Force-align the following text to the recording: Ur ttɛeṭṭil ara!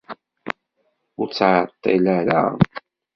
Ur 1.19 1.27
ttɛeṭṭil 1.29 2.05
ara! 2.17 2.41